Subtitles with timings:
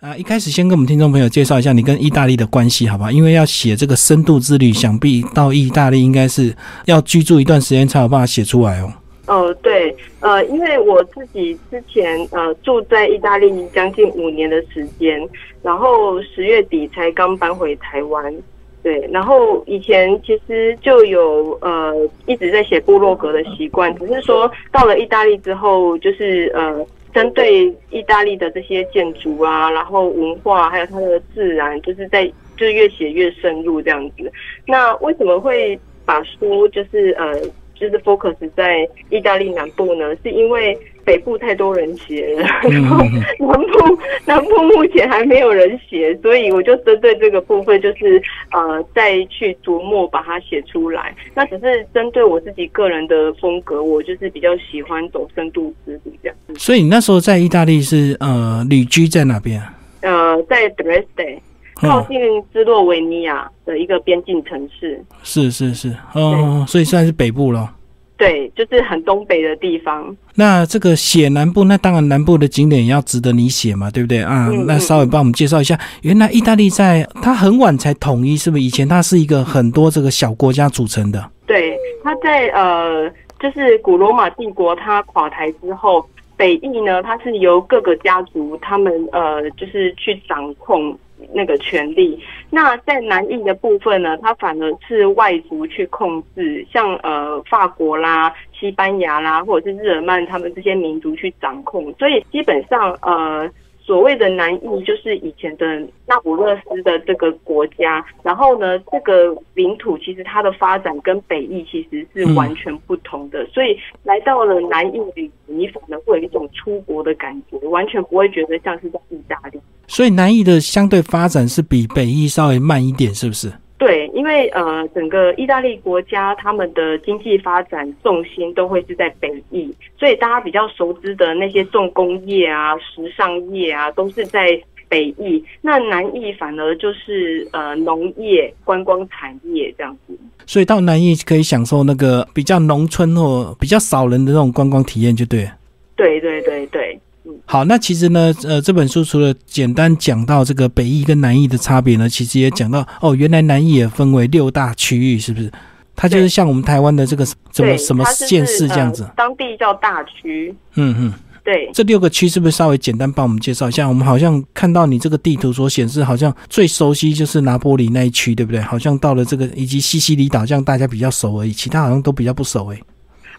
[0.00, 3.10] 啊，一开始先跟我们听众朋友介绍一下你跟意大利的关系，好不好？
[3.10, 6.54] 因为要写这个深度之旅，想必到意大利应该是
[6.86, 8.90] 要居住一段时间才有办法写出来哦。
[9.26, 15.20] 哦，对，呃，因为我自己之前呃住在意大利将近五年的时间，
[15.62, 18.34] 然后十月底才刚搬回台湾，
[18.82, 21.94] 对，然后以前其实就有呃
[22.24, 26.86] 一直在写部落格的习惯，只是说到了意大利之后，就是呃。
[27.14, 32.26] 针对意大利的这些建筑啊，然后文化，还有它的自然，就是在
[32.56, 34.32] 就是越写越深入这样子。
[34.66, 37.34] 那为什么会把书就是呃？
[37.80, 43.04] 就是 focus 在意大利南部呢，是因为北部太多人写了，然后
[43.38, 51.14] 南部南部目前还没有人写，所以我就针对这个部分，就是呃再去琢磨把它写出来。
[51.34, 56.36] 那只是针对我自己个人的风格，我就是比较喜欢走深度之旅这样。
[56.56, 59.74] 所以你那时候在意大利是呃旅居在哪边啊？
[60.02, 61.38] 呃，在 Dresde，
[61.74, 62.18] 靠近
[62.52, 65.02] 斯洛维尼亚的一个边境城市。
[65.22, 67.74] 是是是，哦，所以算是北部了。
[68.20, 70.14] 对，就是很东北的地方。
[70.34, 74.50] 那这个写南部，那当然南部的景点也要值得你写嘛，对不对啊？
[74.66, 78.62] 那稍微帮我们介绍一下，原来意大利在它很晚才统一，是不是？
[78.62, 81.30] 以前它是一个很多这个小国家组成的。
[81.46, 83.10] 对，它在呃，
[83.40, 90.94] 就是古罗马帝国它垮台之后，北翼呢，它是由各个家族他们呃，就是去掌控。
[91.32, 92.18] 那个权利，
[92.50, 103.50] 那在南印的部分呢，它反而是外族去控制，像呃法国啦、西班牙啦，或者是日耳曼他们这些民族去掌控，所以基本上呃。
[103.90, 105.66] 所谓的南印就是以前的
[106.06, 119.58] 那不勒斯的这个国家，然后呢，这个领土其实它的发展跟北翼其实是完全不同的，所以来到了南印旅你反而会有一种出国的感觉，完全不会觉得像是在意大利。
[119.88, 123.52] 所以南翼的相对发展是比北翼稍微慢一点，是不是？
[123.80, 134.48] 对，因为呃，整个意大利国家他们的经济发展重心都会是在北翼，所以大家比较熟知的那些重工业啊、时尚业啊，都是在
[134.86, 135.42] 北翼。
[135.62, 140.14] 那南翼反而就是呃农业、观光产业这样子。
[140.44, 145.48] 所以到南翼可以享受那个比较农村或比较少人的那种观光体验，就对。
[145.96, 147.00] 对对对对。
[147.50, 155.50] 好，那其实呢，呃，这本书除了简单讲到这个北翼跟南翼的差别呢，其实也讲到哦，原来南翼也分为六大区域，是不是？
[155.96, 160.54] 它就是像我们台湾的这个怎么什么县市这样子，当地叫大区。
[160.76, 161.12] 嗯嗯，
[161.42, 163.88] 对，这六个区是不是稍微简单帮我们介绍一下？
[163.88, 168.60] 我们好像看到你这个地图所显示，好像最熟悉就是拿波里那一区，对不对？
[168.60, 172.80] 好像到了这个以及西西里岛，这样大家比较熟而已，其他好像都比较不熟诶。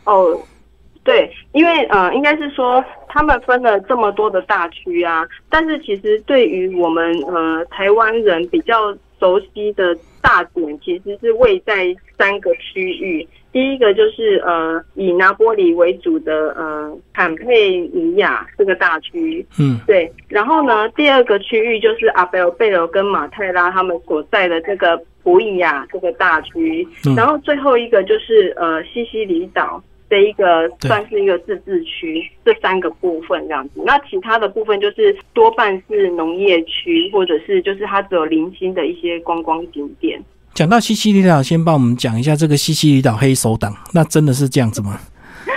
[0.04, 0.38] 哦。
[1.04, 13.28] 对，因为呃，应该是说他们分了这么多的大区啊，但是其实对于我们呃台湾人比较熟悉的大点，其实是位在三个区域。
[13.52, 20.10] 第一个就是呃以拿波里为主的呃坎佩尼亚这个大区，嗯，对。
[20.30, 29.84] 然后呢，第二个区域就是阿贝尔贝尔跟马泰拉他们所在的这个普伊亚这个大区，然后最后一个就是呃西西里岛。
[30.12, 33.82] 这一个算是一个自治区，这三个部分这样子。
[33.86, 40.22] 那其他的部分就是多半是农业区，或者是就是它只有零星的一些观光景点。
[40.54, 45.00] 讲到西西里岛，先帮我们讲一下这个西西里岛黑手党，那真的是这样子吗？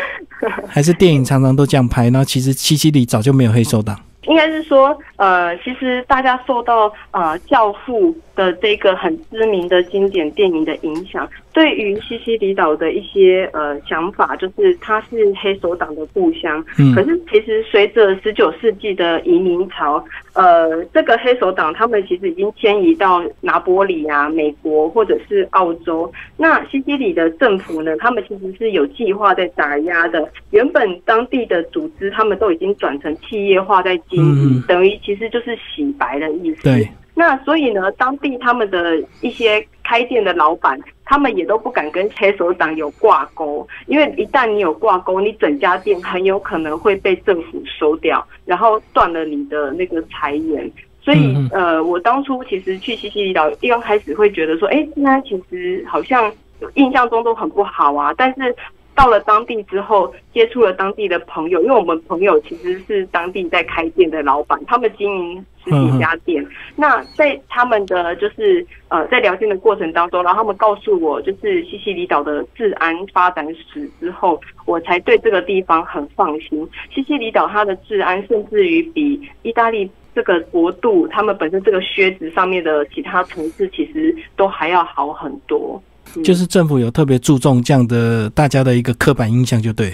[0.69, 2.09] 还是电影常常都这样拍？
[2.11, 3.99] 那其实西西里早就没有黑手党。
[4.27, 11.29] 应该是说，呃，其实大家受到呃《教父》的这个很知名的经典电影的影响。
[11.53, 16.65] 对于西西里岛的一些呃想法，就是它是黑手党的故乡。
[16.81, 26.13] 嗯，可是其实随着十九世纪的移民潮，呃，这个黑手党他们其实已经迁移到拿波里啊、美国或者是澳洲。
[26.37, 30.29] 那西西里的政府呢，他们其实是有计划在打压的。
[30.51, 36.65] 原本当地的组织，他们都已经转成企业化在经营，等于其实就是洗白的意思。
[36.65, 36.89] 对。
[37.15, 50.71] 那所以呢，当地他们的一些开店的老板，他们也都不敢跟黑手党有挂钩，因为一旦你有挂钩，你整家店很有可能会被政府收掉，然后断了你的那个财源。
[51.01, 56.33] 所以，呃，我当初其实去西西里岛，一刚开始会觉得说，哎，那其实好像
[56.75, 58.55] 印象中都很不好啊，但是。
[58.97, 66.45] 到了当地之后，接触了当地的朋友，因为我们朋友其实是当地在开店的老板，他们经营十几家店。
[66.77, 76.69] 那在他们的就是呃，在聊天的过程当中，然后他们告诉我，就是西西里岛的治安发展史之后，我才对这个地方很放心。
[76.95, 85.83] 西西里岛它的治安甚至于比意大利这个国度，他们本身这个靴子上面的其他城市，其实都还要好很多。
[86.23, 89.93] 就是政府有特别注重这样的大家的一个刻板印象，就对。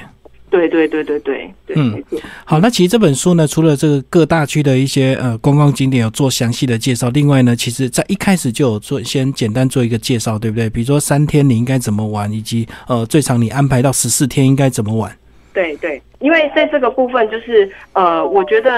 [0.50, 2.02] 对对对对对，嗯，
[2.44, 10.68] 好，那其实这本书呢，除了这个各大区的一些呃观光景点有做详细的介绍，另外呢，其实在一开始就有做先简单做一个介绍，对不对？
[10.68, 15.10] 比如说三天你应该怎么玩，以及呃最长你安排到十四天应该怎么玩。
[15.54, 18.70] 对对，因为在这个部分就是呃，我觉得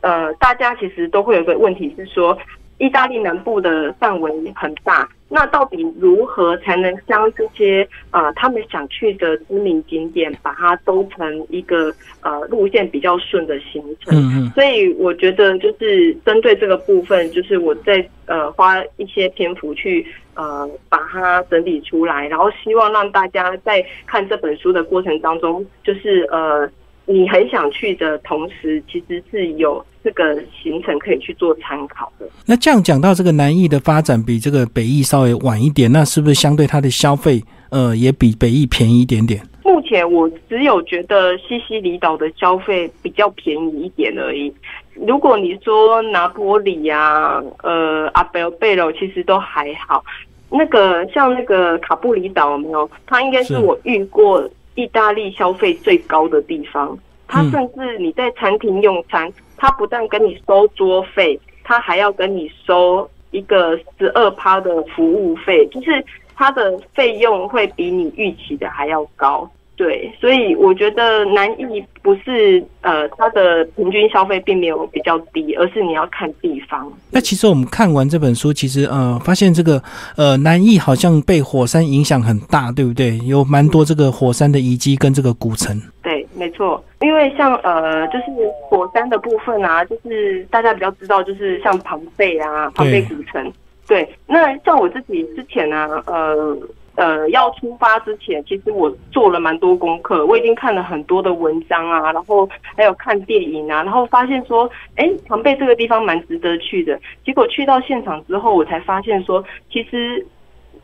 [0.00, 2.36] 呃大家其实都会有一个问题是说。
[2.78, 14.12] 意大利南部的范围很大，那到底如何才能将这些呃他们想去的知名景点，把它都成一个呃路线比较顺的行程？
[14.18, 14.50] 嗯嗯。
[14.54, 20.04] 所以我觉得就是针对这个部分，就是我在呃花一些篇幅去
[20.34, 26.68] 呃把它整理出来，然后希望让大家在看这本书的过程当中，就是呃
[27.06, 29.84] 你很想去的同时，其实是有。
[30.04, 32.26] 这个行程可以去做参考的。
[32.44, 39.40] 那这样讲到这个南艺的发展比这个北艺稍微晚一点，那是不是相对它的消费，呃，也比北艺便宜一点点？
[39.64, 44.52] 目前我只有觉得西西里岛的消费比较便宜一点而已。
[44.92, 50.04] 如果你说拿坡里呀，呃，阿贝尔贝罗其实都还好。
[50.50, 52.88] 那个像那个卡布里岛没有？
[53.06, 56.96] 它应该是我遇过意大利消费最高的地方。
[57.26, 59.32] 它甚至你在餐厅用餐。
[59.64, 69.50] 他不但跟你收桌费，他还要跟你收一个十二趴的服务费，就是他的费用会比你预期的还要高。
[69.74, 76.92] 对，所以我觉得南艺不是呃，它的平均消费并没有比较低，而是你要看地方。
[77.10, 79.82] 那其实我们看完这本书，其实呃，发现这个
[80.16, 83.18] 呃南艺好像被火山影响很大，对不对？
[83.26, 85.80] 有蛮多这个火山的遗迹跟这个古城。
[86.02, 86.84] 对，没错。
[87.04, 88.24] 因为像呃，就是
[88.62, 93.52] 火山的部分啊，就是大家比较知道，就是像庞贝啊，庞贝古城。
[93.86, 96.56] 对，那像我自己之前呢，呃。
[96.96, 106.96] 呃，要出发之前，其实我做了蛮多功课，我已经看了很多的文章啊，然后还有看电影啊，然后发现说，哎，庞贝这个地方蛮值得去的。
[107.24, 110.24] 结果去到现场之后，我才发现说，其实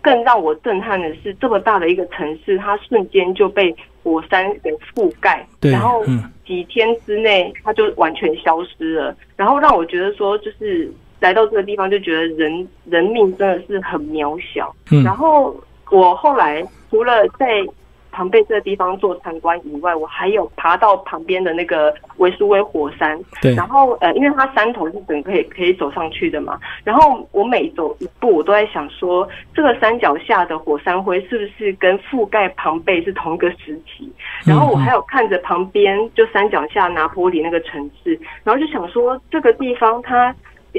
[0.01, 3.73] 更让我震撼的是，这么大的一个城市，它瞬间就被
[4.03, 6.05] 火山给覆盖，然后
[6.47, 9.17] 几天之内它就完全消失了。
[9.37, 14.75] 然后让我觉得说，就是来到这个地方，就觉得人人命真的是很渺小。
[15.05, 15.55] 然后。
[15.93, 17.67] 我后来除了在
[18.13, 23.19] 庞贝这个地方做参观以外，我还有爬到旁边的那个维苏威火山。
[23.41, 23.55] 对。
[23.55, 26.59] 然后呃，因为它山头是整个可以可以走上去的嘛。
[26.85, 34.13] 然后我每走一步，我都在想说，这个山脚下的火山灰是不是跟覆盖庞贝是同一个时期？
[34.45, 40.35] 然后我还有看着旁边就山脚下拿坡里那个城市，然后就想说，这个地方它。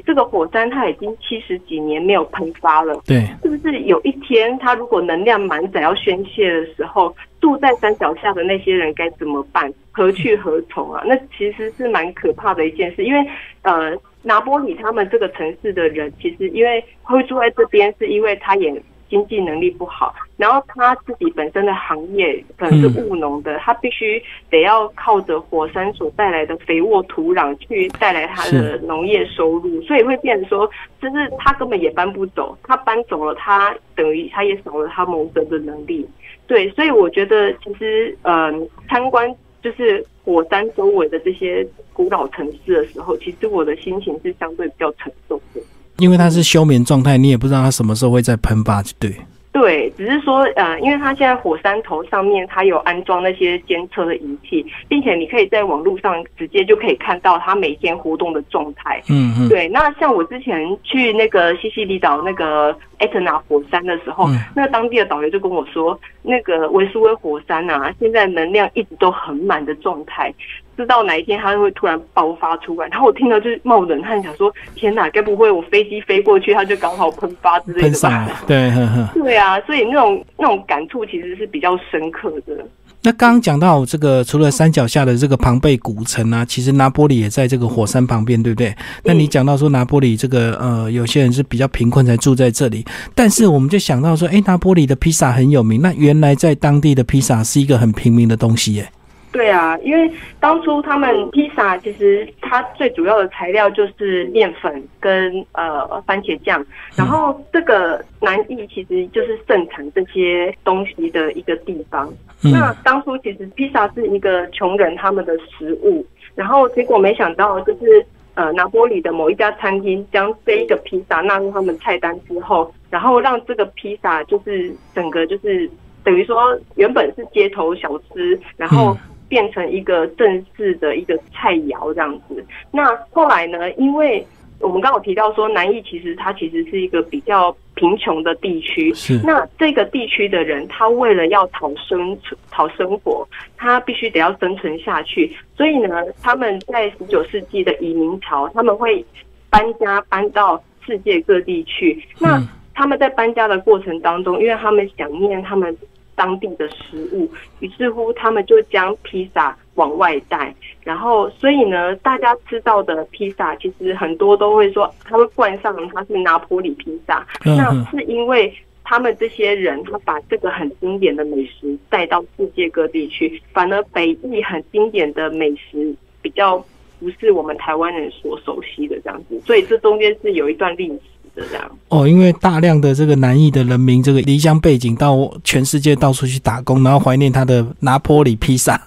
[0.06, 9.74] 这个火山它已经七十几年没有喷发了，对，是不是有一天它如果能量满载要宣泄的时候，住在山脚下的那些人该怎么办？
[9.92, 11.04] 何去何从啊？
[11.08, 13.20] 那其实是蛮可怕的一件事，因为
[13.64, 18.82] 呃，拿波里他们这个城市的人，其实因为会住在这边，是因为他也。
[19.12, 30.66] 经济能力不好，然后他自己本身的行业可能是务农的，他必须得要靠着火山所带来的肥沃土壤去带来他的农业收入，所以会变成说，
[31.02, 36.08] 就是他根本也搬不走，他搬走了，他等于他也少了他谋生的能力。
[36.48, 39.30] 对，所以我觉得其实，嗯，参观
[39.62, 45.62] 就是火山周围的这些古老城市的时候，其实我的心情是相对比较沉重的。
[45.98, 49.14] 因为它是休眠状态，你也不知道它什么时候会再喷发，对。
[49.54, 59.04] 对，只是说，呃，因为它现在火山头上面它有安装那些监测的仪器，并且你可以在网络上直接就可以看到它每天活动的状态。
[59.10, 59.50] 嗯嗯。
[59.50, 70.34] 对，那像我之前去那个西西里岛那个艾特纳火山的时候，那当地的导游就跟我说，那个维苏威火山啊，现在能量一直都很满的状态。
[70.82, 78.28] 知道哪一天它会突然爆发出来，然后我听到就是冒冷汗，想说天哪，该不会我飞机飞过去，它就刚好喷发之类的吧？
[78.48, 78.72] 对，
[79.14, 82.66] 对啊，所以那种那种感触其实是比较深刻的。
[83.04, 88.76] 那刚刚讲到这个，除了山脚下的这个庞贝古城啊，其实拿波里也在这个火山旁边，对不对？
[89.04, 92.86] 那你讲到说拿波里这个呃，有些人是比较贫困才住在这里，
[93.16, 98.88] 但是我们就想到说，哎，拿波里的披萨很有名，那原来在当地的披萨是一个很平民的东西耶。
[99.32, 100.12] 对啊，因为
[100.42, 106.64] 当初他们披萨其实它最主要的材料就是面粉跟呃番茄酱，
[106.96, 112.12] 然后这个南意其实就是盛产这些东西的一个地方。
[112.44, 125.70] 那当初其实披萨是一个穷人他们的食物，然后结果没想到就是呃拿波里的某一家餐厅将这一个披萨纳入他们菜单之后，然后让这个披萨就是整个就是
[126.04, 128.98] 等于说原本是街头小吃，然后
[129.32, 132.46] 变成一个正式的一个菜肴这样子。
[132.70, 134.28] 那后来呢，因为
[134.60, 138.94] 我们刚好提到说，南艺其实它其实是一个比较贫穷的地区。
[138.94, 139.18] 是。
[139.24, 145.34] 那这个地区的人，他为了要讨生存、讨生活，他必须得要生存下去。
[145.56, 149.04] 所以呢，他们在十九世纪的移民潮，他们会
[149.50, 152.06] 搬家搬到世界各地去。
[152.20, 152.38] 那
[152.74, 155.74] 他们在搬家的过程当中，因为他们想念他们。
[156.22, 157.28] 当地的食物，
[157.62, 176.64] 于是乎他们就将披萨往外带，然后所以呢，大家吃到的披萨其实很多都会说，他会冠上它是拿坡里披萨，那是因为他们这些人他把这个很经典的美食带到世界各地去，反而北艺很经典的美食比较
[177.00, 181.02] 不是我们台湾人所熟悉的这样子，所以这中间是有一段历史。
[181.36, 188.80] 这样哦，因为大量的这个南裔的人民，这个离乡背景到全世界到处去打工，然后怀念他的拿坡里披萨。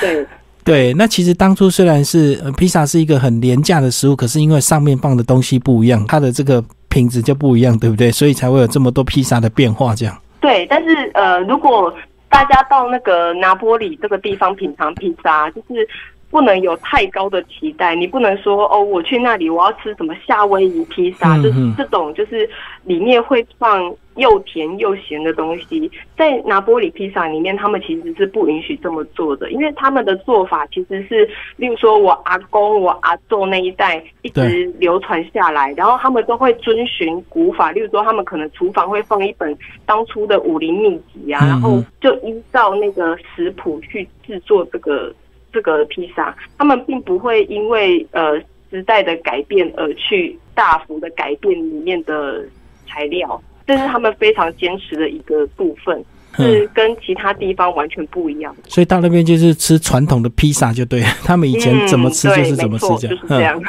[0.00, 0.26] 对
[0.64, 8.10] 对，那其实当初虽然是披萨是一个很廉价的食物，可是因为上面放的东西不一样，它的这个品质就不一样，对不对？
[8.10, 9.94] 所以才会有这么多披萨的变化。
[9.94, 11.92] 这样对，但是呃，如果
[12.28, 15.88] 大家到那个拿坡里这个地方品尝披萨，就是。
[16.30, 22.48] 不能有太高的期待，你不能说哦，我去那里我要吃什么夏威夷披萨，就是这种就是
[22.84, 39.56] 里面会放又甜又咸的东西，在拿玻璃披萨里面，他们其实是不允许这么做的，因为他们的做法其实是，例如说我阿公、我阿祖那一代一直流传下来，然后他们都会遵循古法，例如说他们可能厨房会放一本
[39.86, 45.10] 当初的武林秘籍啊，然后就依照那个食谱去制作这个。
[45.52, 48.38] 这个披萨，他们并不会因为呃
[48.70, 52.44] 时代的改变而去大幅的改变里面的
[52.86, 56.04] 材料，这是他们非常坚持的一个部分，
[56.38, 58.54] 是跟其他地方完全不一样。
[58.66, 62.86] 所以到那边就是吃传统的披萨就对， 他们以前怎么吃就是怎么吃，
[63.28, 63.60] 这样。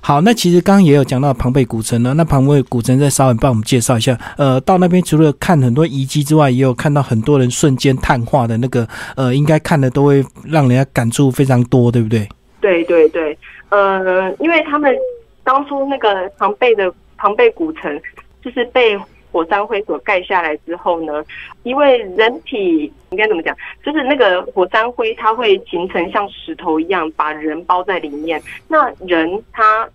[0.00, 4.16] 好，那其实刚刚也有讲到庞贝古城呢，那庞贝古城再稍微帮我们介绍一下。
[4.36, 12.28] 呃，到那边除了看很多遗迹之外，也有看到很多人瞬间碳化的那个，呃，应该看的都会让人家感触非常多，对不对？
[12.60, 13.36] 对对对，
[13.70, 14.94] 呃，因为他们
[15.42, 18.00] 当初那个庞贝的庞贝古城，
[18.44, 18.96] 就是被
[19.36, 21.22] 火山灰所盖下来之后呢，
[21.62, 29.86] 因为人体应该怎么讲，就是那个火山灰它会形成像石头一样把人包在里面，那人他。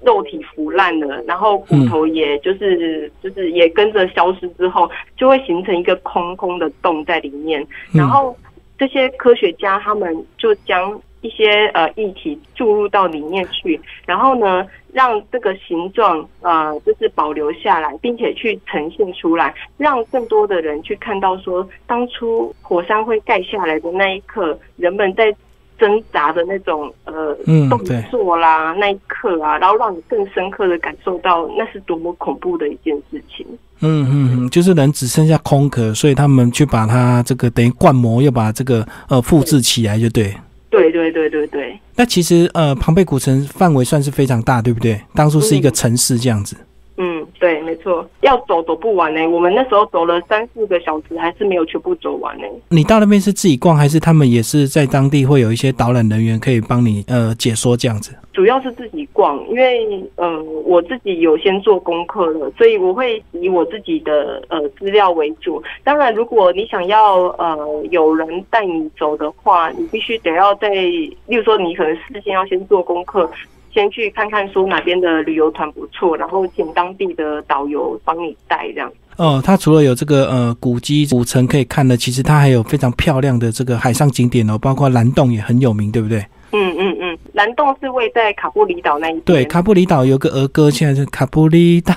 [0.00, 7.66] 肉体腐烂了，然后骨头也就是就是也跟着消失之后，就会形成一个空空的洞在里面。
[7.92, 8.32] 然后
[8.78, 25.34] 这些科学家他们就将一些呃液体注入到里面去，然后呢让这个形状呃就是保留下来，并且去呈现出来，让更多的人去看到说当初火山灰盖下来的那一刻，人们在。
[25.78, 27.32] 挣扎的那种呃
[27.70, 27.78] 动
[28.10, 33.46] 作啦，那一刻啊，然后让你更深刻的感受到那是多么恐怖的一件事情。
[33.78, 40.34] 嗯嗯嗯，就是人只剩下空壳，所以他们去把它这个等于灌模，又把这个呃复制起来，就对。
[40.70, 41.78] 对对对对对。
[41.96, 45.00] 那其实呃，庞贝古城范围算是非常大，对不对？
[45.14, 46.56] 当初是一个城市这样子。
[47.00, 49.24] 嗯，对，没错，要走走不完呢。
[49.28, 52.44] 我们那时候走了三四个小时，还是没有全部走完呢。
[52.70, 58.10] 你到那边是自己逛，还是他们也是在当地会有一些导览人员可以帮你呃解说这样子？
[58.38, 65.60] 主要是自己逛，因为嗯，我自己有先做功课了，所以我会以我自己的呃资料为主。
[65.82, 73.28] 当然，如果你想要呃有人带你走的话，你必须得要在，例如说你可能事先要先做功课。
[73.74, 78.90] 先去看看说哪边的旅游团不错，然后请当地的导游帮你带这样。
[79.16, 86.24] 哦，它除了有这个呃古迹古城可以看的，其实它还有非常漂亮的这个海上景点哦，包括蓝洞也很有名，对不对？
[86.52, 91.94] 嗯嗯嗯，蓝洞是位在卡布里岛那一对，卡布里岛有个儿歌，现在是卡布里岛。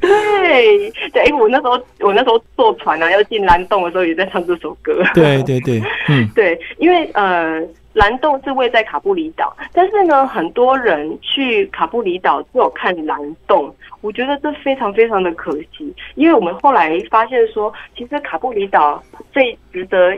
[0.00, 5.02] 对对，哎，我那时候我那时候坐船啊，要进蓝洞的时候也在唱这首歌。
[5.14, 7.62] 对对对，嗯， 对，因为呃。
[7.94, 13.18] 蓝洞是位在卡布里岛，但是呢，很多人去卡布里岛只有看蓝
[13.48, 20.16] 洞，我觉得这非常非常的可惜，因为我们后来发现说，其实卡布里岛最值得。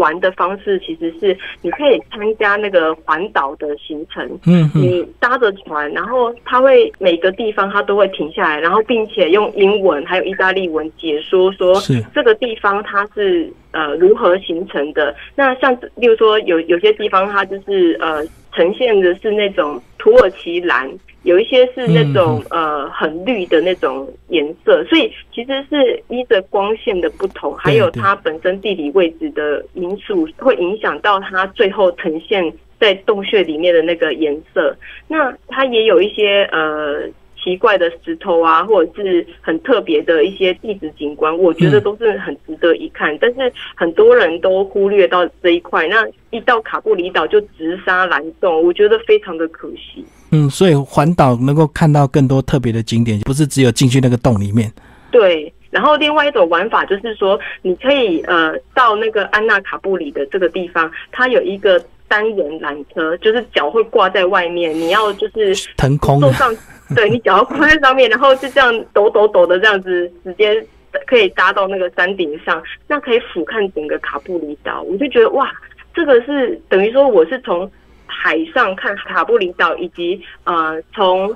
[0.00, 11.78] 玩的方式其实是你可以参加那个环岛的行程，嗯，你搭着船，然后他会每个地方他都会停下来，然后并且用英文还有意大利文解说说
[12.14, 15.14] 这个地方它是呃如何形成的。
[15.36, 20.90] 那像例如说有有些地方它就是呃呈现的是那种土耳其蓝，
[21.22, 34.76] 有一些是那种呃很绿的那种颜色，所以其实是依着光线的不同，还有它本身地理位置的因素，会影响到它最后呈现在洞穴里面的那个颜色。
[35.08, 37.08] 那它也有一些呃。
[37.42, 43.16] 奇怪的石头啊，或者是很特别的一些地质景观，我觉得都是很值得一看。
[43.18, 50.04] 但是很多人都忽略到这一块，那一到卡布里岛就直杀蓝洞，我觉得非常的可惜。
[50.32, 54.70] 嗯，所以环岛能够看到更多特别的景点，不是只有进去那个洞里面。
[55.10, 66.54] 对，然后另外一种玩法就是说，你可以呃到那个安娜卡布里的这个地方，它有一个单人缆车，就是脚会挂在外面，你要就是腾空坐上。
[66.96, 70.66] 对你脚要跨在上面，然后就这样抖抖抖的这样子，直接
[71.06, 74.82] 可以搭到那个山顶上，那可以俯瞰整个卡布里岛。
[74.82, 75.50] 我就觉得哇，
[75.94, 77.70] 这个是等于说我是从
[78.06, 81.34] 海上看卡布里岛，以及呃从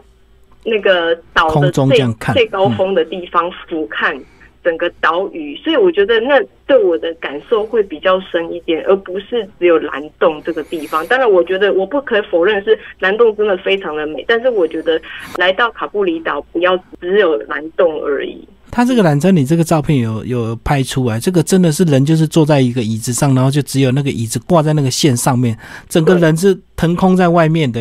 [0.65, 1.99] 那个岛的最
[2.33, 4.21] 最高峰的地方俯瞰。
[4.65, 11.07] 整个岛屿，所以我觉得那对我的感受会比较深一点，而不是只有蓝洞这个地方。
[11.07, 14.99] 当然，我觉得我不可否认是蓝洞真的非常的美，但是我觉得
[15.37, 18.49] 来到卡布里岛不要只有蓝洞而已。
[18.71, 25.57] 它这个缆车，你这个照片有有拍出来，这个真的是人就是坐在一个椅子上，然后就只有那个椅子挂在那个线上面，
[25.89, 27.81] 整个人是腾空在外面的。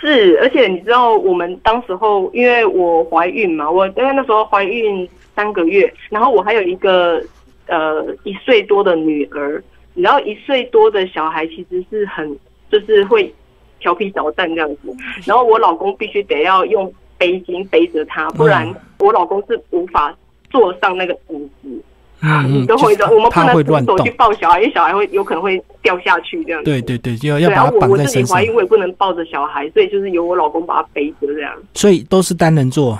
[0.00, 5.08] 是，而且你知道我们当时候因为我怀孕嘛，我因为那时候怀孕。
[5.38, 7.22] 三个月，然后我还有一个
[7.68, 9.62] 呃一岁多的女儿，
[9.94, 12.36] 然后一岁多的小孩其实是很
[12.72, 13.32] 就是会
[13.78, 14.92] 调皮捣蛋这样子，
[15.24, 18.68] 然后我老公必须得要用背巾背着他，不然
[18.98, 20.12] 我老公是无法
[20.50, 21.82] 坐上那个椅子，
[22.20, 26.64] 嗯，都会的，我们不能动手去抱小孩，因为小孩会有可能会掉下去这样子。
[26.64, 27.88] 对对对，就要要把他绑在身上。
[27.88, 31.52] 我我自己怀孕，我也不能抱着小孩，所以就是由我老公把他背着这样。
[31.74, 32.98] 所以都是单人座。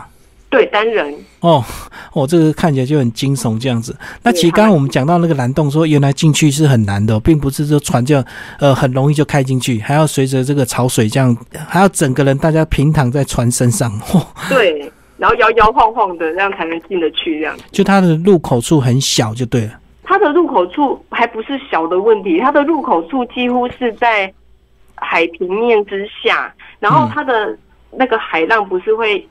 [0.50, 1.62] 对单人哦，
[2.14, 3.94] 我这个看起来就很惊悚这样子。
[4.22, 8.24] 那其实刚刚我们讲到那个蓝洞，说原来进去是很难的，并不是说船就
[8.58, 11.37] 呃很容易就开进去，还要随着这个潮水这样，
[11.68, 13.92] 还要整个人大家平躺在船身上。
[14.48, 17.40] 对，然后摇摇晃晃的，这样才能进得去。
[17.40, 19.72] 这样就它的入口处很小，就对了。
[20.02, 24.32] 它的入口处还不是小的问题，它的入口处几乎是在
[24.94, 27.54] 海平面之下，然后它的
[27.90, 29.28] 那个海浪不是会。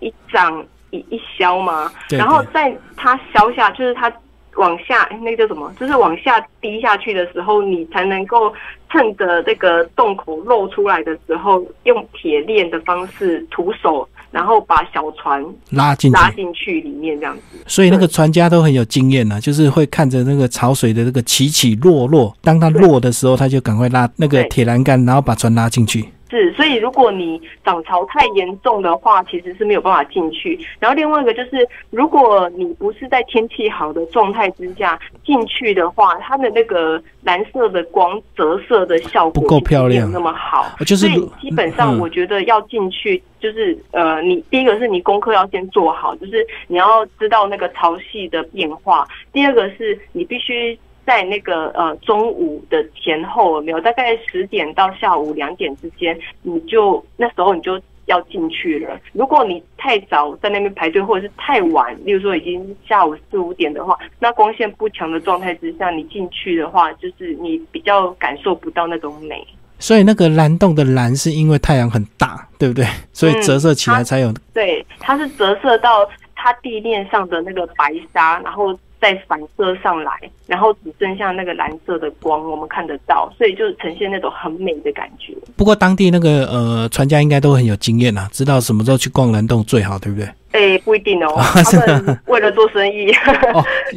[0.00, 4.12] 一涨一一消嘛，然后在它消下，就是它
[4.56, 5.72] 往下，那个叫什么？
[5.78, 8.52] 就是往下滴下去的时候，你才能够
[8.90, 17.42] 趁着这个洞口露出来的时候，用铁链的方式徒手，然后把小船拉进拉进去里面这样子。
[17.68, 26.04] 所以那个船家都很有经验呢，就是会看着那个潮水的这个起起落落，当它落的时候，他就赶快拉那个铁栏杆，然后把船拉进去。
[26.30, 30.58] 是，所以如果你涨潮太严重的话，其实是没有办法进去。
[30.78, 40.66] 然后另外一个就是，如果你不是在天气好的状态之下进去的话，它的那个蓝色的光折射的效果不够漂亮，那么好。
[40.86, 41.08] 就是
[41.40, 49.04] 基本上，我觉得要进去，就是呃，你第一个是你功课要先做好，就是你要知道那个潮汐的变化。
[49.32, 50.78] 第二个是你必须。
[51.10, 53.80] 在那个呃中午的前后有没有？
[53.80, 58.96] 大概十点到下午两点之间，你就那时候你就要进去了。
[59.12, 69.44] 如果你太早在那边排队，或者是太晚，例如说已经下午四五点的话，那光线不强的状态之下，你进去的话，就是你比较感受不到那种美。
[69.80, 72.86] 所以那个蓝洞的蓝是因为太阳很大，对不对？
[73.12, 74.32] 所以折射起来才有。
[74.54, 78.78] 对，它是折射到它地面上的那个白沙，然后。
[79.00, 80.12] 再反射上来，
[80.46, 85.34] 然后只剩下那个蓝色的光，我们看得到，所以就呈现那种很美的感觉。
[85.56, 90.28] 不过当地那个呃船家应该都很有经验呐，知道什么时候去逛蓝洞最好，对不对？
[90.52, 93.06] 哎，不一定哦，他们为了做生意，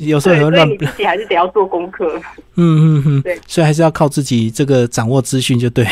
[0.05, 0.69] 有时候 会乱。
[0.69, 2.15] 你自己还是得要做功课。
[2.55, 5.85] 嗯嗯嗯，对，所以还是要靠自己这个掌握资讯就对。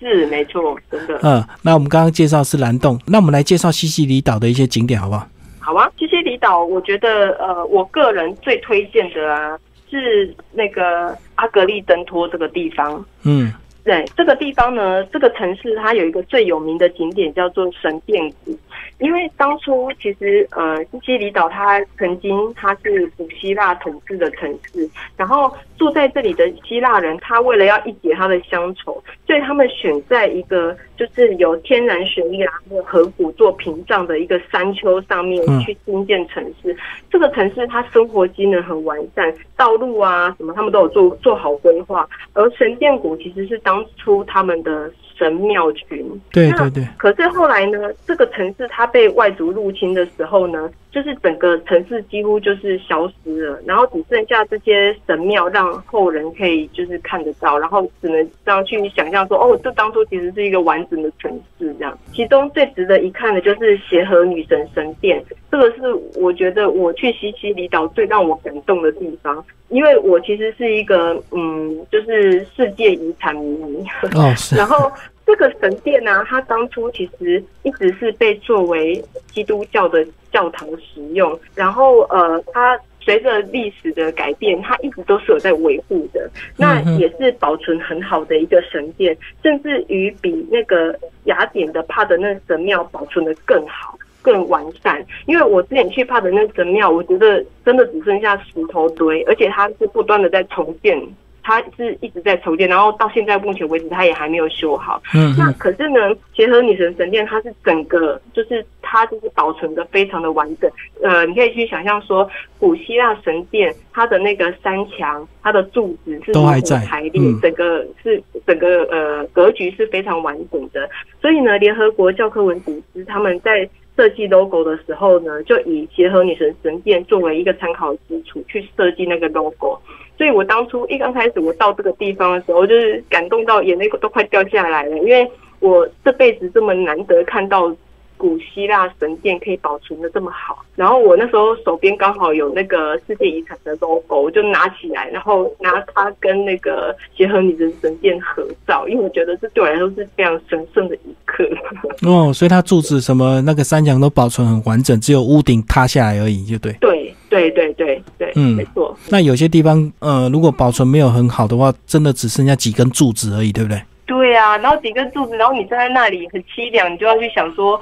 [0.00, 1.18] 是没错，真的。
[1.22, 5.26] 嗯，那我们刚刚介绍是蓝洞，那我们来介绍西西里岛的一些景点好不好？
[5.68, 9.58] 好啊，西西里岛，我觉得呃，我个人最推荐的啊，
[9.90, 13.04] 是那个阿格利登托这个地方。
[13.22, 13.52] 嗯，
[13.84, 18.58] 对，这个地方呢，这个城市它有一个最有名的景点叫做神殿谷。
[18.98, 36.76] 因为当初其实呃，西西里岛它曾经它是古希腊统治的城市，然后住在这里的希腊人，他为了要一解他的乡愁，所以他们选在一个就是有天然悬崖和河谷做屏障的一个山丘上面去新建城市。
[37.10, 42.08] 这个城市它生活机能很完善，道路啊什么他们都有做做好规划。
[42.32, 44.90] 而神殿谷其实是当初他们的。
[45.18, 46.08] 神庙群。
[46.30, 46.86] 对对对。
[46.96, 61.98] 可是后来呢，这个城市它被外族入侵的时候呢，就是整个城市几乎就是消失了，然后只剩下这些神庙让后人可以就是看得到，然后只能这样去想象说，哦，这当初其实是一个完整的城市这样。
[62.12, 69.44] 其中最值得一看的就是协和女神神殿，这个是我觉得我去西西里岛最让我感动的地方。
[69.68, 74.56] 因为我其实是一个嗯，就是世界遗产迷哦，是。
[74.56, 74.90] 然后
[75.26, 80.02] 这个神殿呢，它当初其实一直是被作为基督教的
[80.32, 81.38] 教堂使用。
[81.54, 86.30] 然后呃，它随着历史的改变，它一直都是有在维护的。
[86.58, 90.94] 那也是保存很好的一个神殿，甚至于比那个
[91.24, 93.98] 雅典的帕德那神庙保存的更好。
[94.20, 101.00] 更完善，因为我之前去帕德那神庙，我觉得真的只剩下石头堆，而且它是不断的在重建，
[101.48, 105.02] 它是一直在筹建，然后到现在目前为止，它也还没有修好。
[105.14, 110.70] 嗯，那可是呢，协和女神神殿，它是整个就是它就是保存的非常的完整。
[111.02, 120.86] 呃，你可以去想象说，古希腊神殿它的那个山墙，它的柱子是都还在排列，整个是整个呃格局是非常完整的。
[121.18, 129.80] 所以呢，联合国教科文组织他们在设计 logo 的时候呢，就以协和女神神殿作为一个参考基础去设计那个 logo。
[130.18, 135.26] 所以我当初一刚开始我到这个地方的时候，就是感动到眼泪都快掉下来了，因为
[135.60, 137.74] 我这辈子这么难得看到。
[138.18, 151.48] 古希腊神殿可以保存的这么好，然后我那时候手边刚好有那个世界遗产的 logo，我就拿起来，然后拿它跟那个结合你的神殿合照，因为我觉得这对我来说是非常神圣的一刻。
[152.02, 156.72] 哦，所以它柱子什么那个三墙都保存很完整，只有屋顶塌下来而已，就对。
[156.80, 157.97] 对对对对
[158.32, 158.96] 对，嗯，没错。
[159.10, 163.82] 那有些地方，呃，如果保存没有很好的话，真的只剩下几根柱子而已，对不对？
[164.06, 167.80] 对啊，然后几根柱子，然后你站在那里很凄凉，你就要去想说。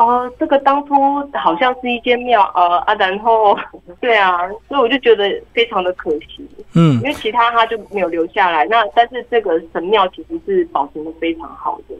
[0.00, 0.94] 哦，这个当初
[1.34, 3.58] 好像是一间庙，呃啊，然后
[4.00, 8.64] 对啊，所以我就觉得非常的可惜，嗯，因为其他他就没有留下来。
[8.66, 11.96] 那但是这个神庙其实是保存的非常好的，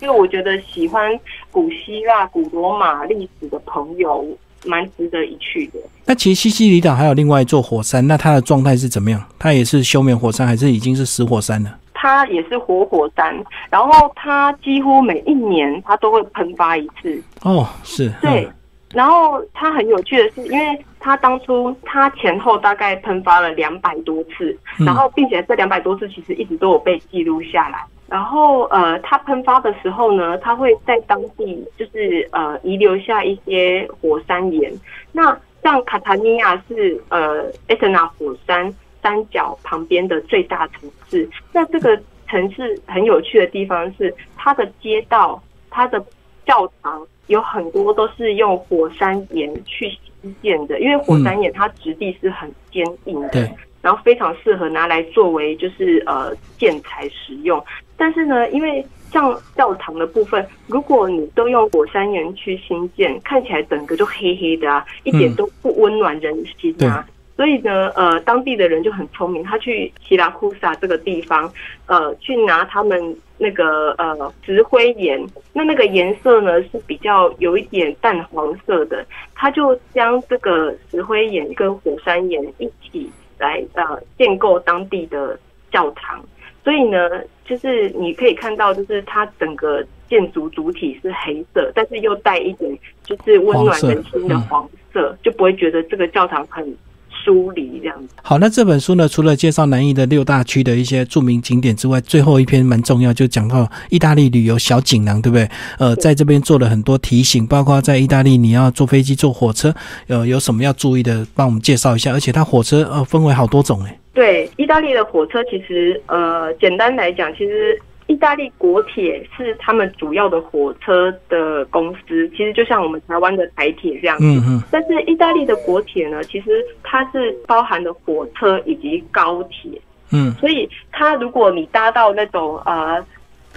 [0.00, 1.12] 因为我觉得喜欢
[1.50, 4.26] 古希腊、古罗马历史的朋友
[4.64, 5.78] 蛮值得一去的。
[6.04, 9.22] 那其实西西里岛还有另外一座火山，那它的状态是怎么样？
[9.38, 11.78] 它也是休眠火山，还是已经是死火山了？
[11.94, 13.32] 它也是活火山，
[13.70, 17.22] 然后它几乎每一年它都会喷发一次。
[17.42, 18.12] 哦，是。
[18.20, 18.48] 对，
[18.92, 27.78] 然后它很有趣的是，因为它当初它前后大概喷发了两百多次，然后并且这两百多次其实一直都有被记录下来。
[28.12, 34.70] 然后呃，它喷发的时候呢，它会在当地就是呃遗留下一些火山岩。
[35.12, 38.72] 那像卡塔尼亚是呃埃特纳火山。
[39.04, 46.00] 山脚旁边的最大城市，那这个城市很有趣的地方是，它的街道、它的
[46.46, 53.50] 教堂有很多都是用火山岩去兴建的，因为火山岩它质地是很坚硬的，
[53.82, 57.60] 然后非常适合拿来作为就是呃建材使用。
[58.02, 67.06] 但是呢，因为像教堂的部分，如果你都用火山岩去新建，看起来整个就黑黑的啊，一点都不温暖人心啊。
[67.36, 71.48] 所以呢，呃，当地的人就很聪明，他去希拉库萨这个地方，
[71.86, 85.38] 呃，去拿他们那个呃石灰岩，那那个颜色呢是比较有一点淡黄色的，他就将这个石灰岩跟火山岩一起来呃建构当地的
[85.70, 86.20] 教堂。
[86.64, 86.98] 所以呢，
[87.44, 96.76] 就是你可以看到，就是它整个建筑主体是黑色，但是又带一点就是温暖人心的黄色，就不会觉得这个教堂很。
[97.24, 98.14] 疏离这样子。
[98.20, 105.48] 好，那这本书呢，除了介绍南意的六大区的一些著名景点之外，最后一篇蛮重要，就讲到意大利旅游小锦囊，对不对？
[105.78, 109.72] 呃，在这边做了很多提醒，包括在意大利你要坐飞机、坐火车，
[110.08, 112.12] 呃，有什么要注意的，帮我们介绍一下。
[112.12, 113.96] 而且它火车呃分为好多种哎。
[114.12, 117.80] 对，意大利的火车其实呃，简单来讲，其实。
[118.08, 124.24] 意大利国铁是他们主要的火车的公司，其实就像我们台湾的台铁这样子。
[124.24, 124.62] 嗯嗯。
[124.70, 129.80] 但是意大利的国铁呢，其实它是包含的火车以及高铁。
[130.10, 130.30] 嗯。
[130.32, 133.02] 所以它如果你搭到那种呃。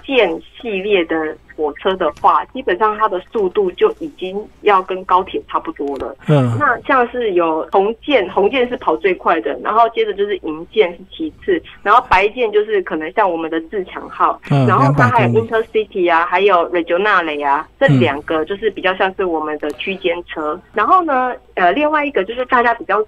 [0.05, 0.29] 建
[0.61, 6.15] 系列的火车的话，基本上它的速度就已经要跟高铁差不多了。
[6.27, 20.59] 嗯，那像是有红箭，红箭是跑最快的，然后接着就是银箭是其次，然后白箭就是可能像我们的自强号，然后它还有 Intercity 啊，还有 Regionale 啊，这两个就是比较像是我们的区间车。
[20.73, 23.01] 然后呢，呃，另外一个就是大家比较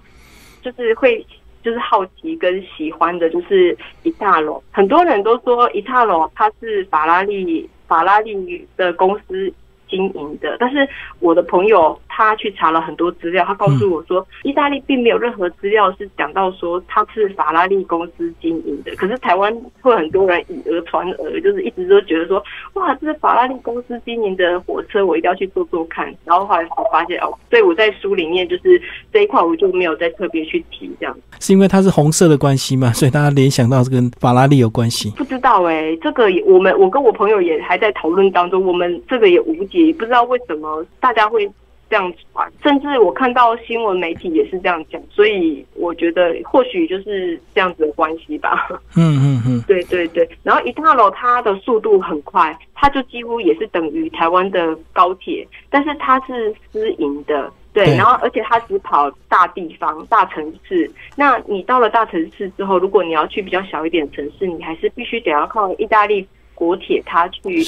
[0.62, 1.24] 就是会
[1.62, 4.62] 就是好奇跟喜欢的，就是一塔龙。
[4.70, 9.52] 很多人都说一塔龙它是法拉利法拉利的公司
[9.88, 10.88] 经营的，但是
[11.20, 11.98] 我的朋友。
[12.18, 18.92] 他去查了很多资料，他告诉我说，意大利并没有任何资料是讲到说他是法拉利公司经营的。
[18.96, 26.12] 可是台湾会很多人以讹传讹，就是一直都觉得说，哇，这是法拉利公司经营的火车，我一定要去坐坐看。
[26.24, 31.16] 然后后来我发现哦，所以我在书里面就是这一块我就没有再特别去提这样。
[31.38, 32.92] 是因为它是红色的关系嘛？
[32.92, 35.12] 所以大家联想到这跟法拉利有关系？
[35.16, 41.50] 不知道哎，这个我们我跟我朋友也还在讨论当中，我们这个也无解，不知道为什么大家会。
[41.90, 48.68] 这样传，甚至我看到新闻媒体也是这样讲，所以我觉得或许就是这样子的关系吧。
[48.94, 50.28] 嗯嗯嗯，对对对。
[50.42, 57.96] 然后一大楼它的速度很快，它就几乎也是等于台湾的高铁，但是它是私营的，对。
[57.96, 60.90] 然后而且它只跑大地方、大城市。
[61.16, 66.28] 那你到了大城市之后，如果你要去比较小一点城市，你还是必须得要靠意大利。
[66.58, 67.62] 国铁它去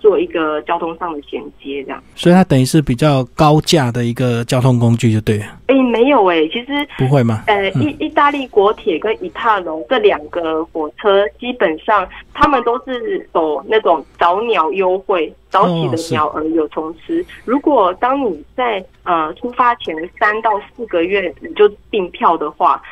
[0.00, 5.44] 做一个交通上的衔接，这样，所以它等于是比较高价的一个交通工具，就对了。
[5.68, 7.44] 哎，没有哎，其实不会吗？
[7.46, 17.24] 呃，意意大利国铁跟伊塔龙这两个火车，基本上他们都是走那种早鸟优惠，早起的鸟儿有虫吃。
[17.44, 22.82] 如果当你在呃出发前三到四个月你就订票的话。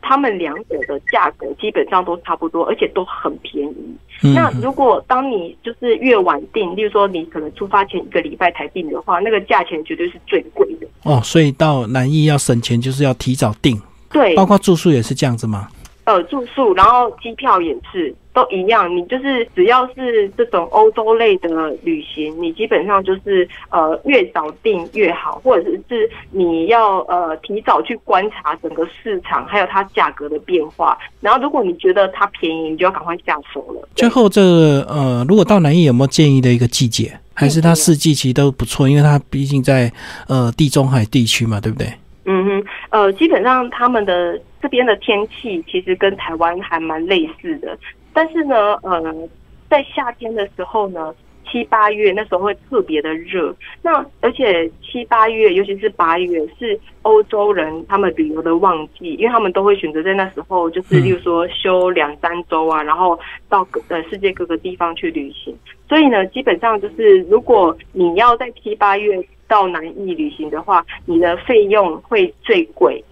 [0.00, 3.96] 他们两者的价格基本上都差不多，而且都很便宜。
[4.34, 10.86] 那如果当你就是越晚订，例如说你可能出发前一个礼拜才订的话，那个价钱绝对是最贵的。
[11.04, 13.80] 哦，所以到南艺要省钱，就是要提早订。
[14.10, 15.68] 对，包括住宿也是这样子吗？
[16.08, 18.90] 呃，住宿，然后机票也是都一样。
[18.96, 30.96] 你就是只要是这种欧洲类的旅行，你基本上就是呃越早订越好，或者是是你要呃提早去观察整个市场，还有它价格的变化。
[31.20, 33.86] 然后如果你觉得它便宜，你就要赶快下手了。
[33.94, 34.40] 最后，这
[34.88, 37.20] 呃，如果到南艺有没有建议的一个季节？
[37.34, 39.92] 还是它四季其实都不错，因为它毕竟在
[40.26, 41.86] 呃地中海地区嘛，对不对？
[42.24, 47.78] 嗯哼，呃，基本上他们的这边的天气其实跟台湾还蛮类似的，
[48.12, 49.28] 但是呢，呃，
[49.70, 51.14] 在夏天的时候呢，
[51.48, 63.18] 七八月那时候会特别的热，那而且七八月，尤其是八月，是欧洲人他们旅游的旺季，因为他们都会选择在那时候，就是例如说休两三周啊，然后
[63.48, 65.56] 到呃世界各个地方去旅行，
[65.88, 69.22] 所以呢，基本上就是如果你要在七八月。
[69.48, 73.02] 到南艺旅行的话，你的费用会最贵，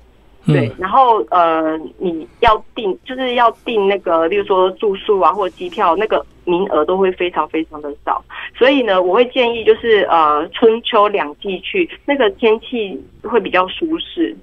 [0.47, 0.71] 对。
[0.79, 8.25] 然后呃，你要订就是要订那个，例如说住宿啊或者机票，那个名额都会非常非常的少。
[8.57, 14.37] 所以呢，我会建议就是呃春秋两季去，那个天气会比较舒适。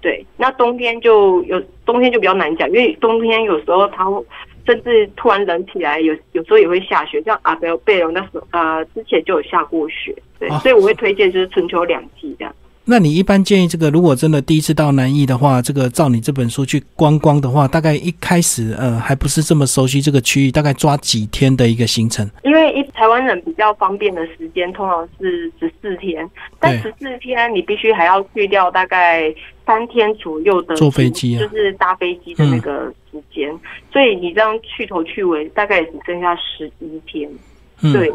[0.00, 4.04] 对，那冬天就有冬天就比较难讲，因为冬天有时候它
[4.64, 10.14] 甚至突然冷起来，有有时候也会下雪，像阿贝尔贝尔那时候呃之前就有下过雪。
[10.38, 12.54] 对，所以我会推荐就是春秋两季这样。
[12.88, 22.30] 那你一般建议这个，如果真的第一次到南艺的话，这个照你这本书去观光的话，大概一开始呃还不是这么熟悉这个区域，大概抓几天的一个行程？
[22.44, 29.34] 因为一台湾人比较方便的时间通常是十四天，但十四天你必须还要去掉大概
[29.66, 33.50] 三天左右的坐飞机，就是搭飞机的那个时间，
[33.92, 37.28] 所以你这样去头去尾大概只剩下十一天，
[37.80, 38.12] 对。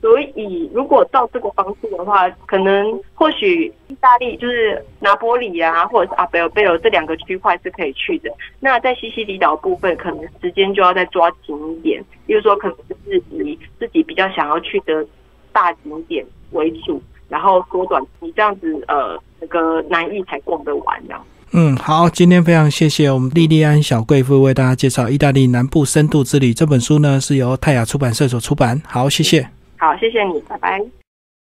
[0.00, 8.28] 所以，如果照这个方式的话，可能或许意大利就是拿波里啊，或者是阿贝尔贝尔这两个区块是可以去的。
[8.58, 15.06] 那在西西里岛部分，可能时间就要再抓紧一点，比如说可能是以自己比较想要去的
[15.52, 21.24] 大景点为主，然后缩短你这样子呃那个南意才逛得完这样。
[21.54, 28.80] 嗯，好，今天非常谢谢我们莉莉安小贵妇为大家介绍《意大利南部深度之旅》这本书呢，是由泰雅出版社所出版。
[28.86, 29.46] 好，谢谢。
[29.76, 31.01] 好，谢谢你，拜拜。